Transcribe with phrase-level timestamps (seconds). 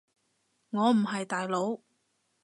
[0.71, 1.79] 我唔係大佬